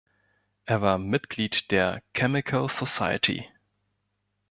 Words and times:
Er 0.65 0.81
war 0.81 0.97
Mitglied 0.97 1.69
der 1.69 2.01
Chemical 2.15 2.67
Society. 2.71 3.47